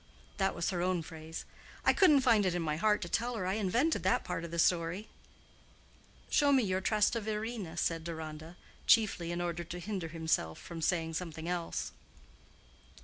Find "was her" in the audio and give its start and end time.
0.55-0.81